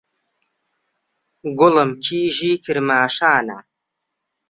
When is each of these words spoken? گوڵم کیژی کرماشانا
گوڵم 1.57 1.89
کیژی 2.03 2.51
کرماشانا 2.63 3.57